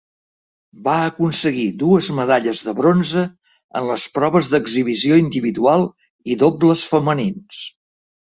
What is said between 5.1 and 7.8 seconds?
individual i dobles femenins.